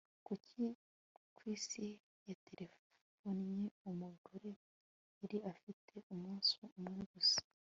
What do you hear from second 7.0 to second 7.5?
gusa